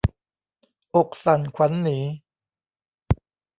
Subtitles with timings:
[0.95, 1.99] อกสั่นขวัญหนี